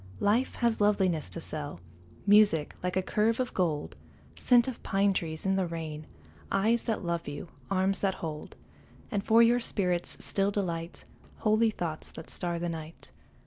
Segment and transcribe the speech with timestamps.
[0.19, 1.79] Life has loveliness to sell,
[2.25, 3.95] Music like a curve of gold,
[4.33, 6.07] Scent of pine trees in the rain,
[6.51, 8.55] Eyes that love you, arms that hold,
[9.11, 11.05] And for your spirit's still delight,
[11.37, 13.11] Holy thoughts that star the night.